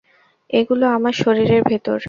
এগুলো 0.49 0.85
আমার 0.87 1.13
শরীরের 1.13 1.61
ভেতর। 1.63 1.97